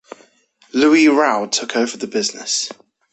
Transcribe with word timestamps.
Louis 0.73 1.09
Rao 1.09 1.45
took 1.45 1.75
over 1.75 1.95
the 1.95 2.07
business. 2.07 2.71